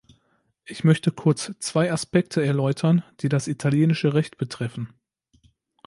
Ich 0.65 0.83
möchte 0.83 1.11
kurz 1.11 1.51
zwei 1.59 1.91
Aspekte 1.91 2.43
erläutern, 2.43 3.03
die 3.19 3.29
das 3.29 3.45
italienische 3.47 4.15
Recht 4.15 4.35
betreffen. 4.39 4.91